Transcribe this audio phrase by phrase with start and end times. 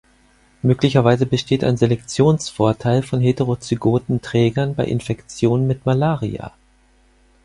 [0.63, 6.53] Möglicherweise besteht ein Selektionsvorteil von heterozygoten Trägern bei Infektionen mit Malaria.